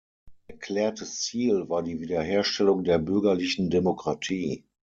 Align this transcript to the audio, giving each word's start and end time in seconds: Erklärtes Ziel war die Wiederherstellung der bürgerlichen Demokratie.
Erklärtes 0.47 1.21
Ziel 1.21 1.69
war 1.69 1.83
die 1.83 1.99
Wiederherstellung 1.99 2.83
der 2.83 2.97
bürgerlichen 2.97 3.69
Demokratie. 3.69 4.63